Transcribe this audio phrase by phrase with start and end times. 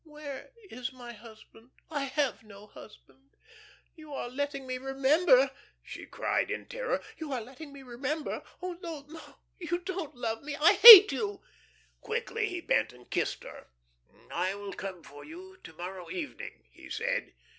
[0.03, 1.69] "Where is my husband?
[1.91, 3.35] I have no husband.
[3.95, 5.51] You are letting me remember,"
[5.83, 7.03] she cried, in terror.
[7.19, 8.41] "You are letting me remember.
[8.63, 10.55] Ah, no, no, you don't love me!
[10.55, 11.43] I hate you!"
[11.99, 13.67] Quickly he bent and kissed her.
[14.31, 17.35] "I will come for you to morrow evening," he said.